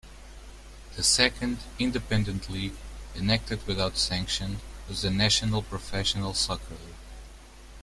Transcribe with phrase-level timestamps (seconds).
[0.95, 2.73] The second, independent league,
[3.13, 6.95] enacted without sanction, was the National Professional Soccer League.